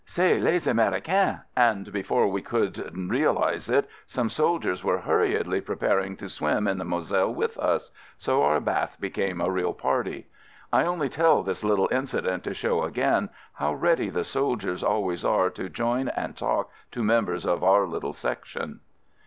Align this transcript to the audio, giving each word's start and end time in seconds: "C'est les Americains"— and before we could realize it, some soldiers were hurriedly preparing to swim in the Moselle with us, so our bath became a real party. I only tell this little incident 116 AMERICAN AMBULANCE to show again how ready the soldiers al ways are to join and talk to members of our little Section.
"C'est 0.03 0.39
les 0.39 0.65
Americains"— 0.65 1.41
and 1.69 1.93
before 1.93 2.27
we 2.27 2.41
could 2.41 2.91
realize 3.11 3.69
it, 3.69 3.87
some 4.07 4.29
soldiers 4.31 4.83
were 4.83 4.97
hurriedly 4.97 5.61
preparing 5.61 6.17
to 6.17 6.27
swim 6.27 6.67
in 6.67 6.79
the 6.79 6.83
Moselle 6.83 7.31
with 7.31 7.55
us, 7.59 7.91
so 8.17 8.41
our 8.41 8.59
bath 8.59 8.97
became 8.99 9.39
a 9.39 9.51
real 9.51 9.73
party. 9.73 10.25
I 10.73 10.85
only 10.85 11.07
tell 11.07 11.43
this 11.43 11.63
little 11.63 11.87
incident 11.91 12.47
116 12.47 12.71
AMERICAN 12.71 12.79
AMBULANCE 12.81 12.95
to 12.97 13.01
show 13.03 13.13
again 13.13 13.29
how 13.53 13.75
ready 13.75 14.09
the 14.09 14.23
soldiers 14.23 14.83
al 14.83 15.03
ways 15.03 15.23
are 15.23 15.51
to 15.51 15.69
join 15.69 16.07
and 16.07 16.35
talk 16.35 16.71
to 16.93 17.03
members 17.03 17.45
of 17.45 17.63
our 17.63 17.85
little 17.85 18.13
Section. 18.13 18.79